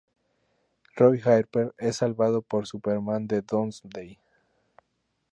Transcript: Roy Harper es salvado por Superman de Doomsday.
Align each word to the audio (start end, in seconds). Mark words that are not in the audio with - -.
Roy 0.95 1.21
Harper 1.23 1.75
es 1.77 1.97
salvado 1.97 2.41
por 2.41 2.65
Superman 2.65 3.27
de 3.27 3.43
Doomsday. 3.43 4.17